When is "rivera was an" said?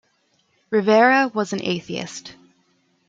0.71-1.59